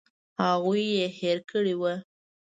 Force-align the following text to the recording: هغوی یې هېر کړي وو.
هغوی 0.43 0.83
یې 0.97 1.07
هېر 1.19 1.37
کړي 1.51 1.73
وو. 1.77 1.95